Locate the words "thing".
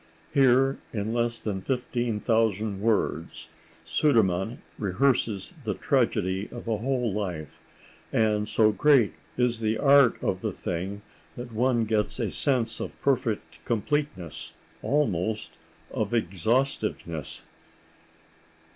10.53-11.03